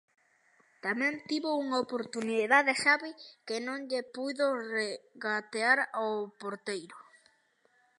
Tamén 0.85 1.13
tivo 1.29 1.49
unha 1.63 1.77
oportunidade 1.85 2.79
Xabi 2.83 3.11
que 3.47 3.57
non 3.67 3.79
lle 3.89 4.01
puido 4.15 4.45
regatear 4.75 5.79
ao 5.99 6.13
porteiro. 6.41 6.97